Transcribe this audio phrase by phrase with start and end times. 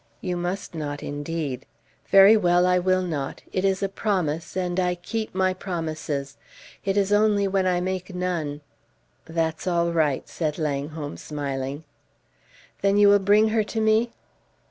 [0.19, 1.67] "You must not, indeed."
[2.07, 3.43] "Very well, I will not.
[3.53, 6.37] It is a promise, and I keep my promises;
[6.83, 8.61] it is only when I make none"
[9.25, 11.83] "That's all right," said Langholm, smiling.
[12.81, 14.11] "Then you will bring her to me?"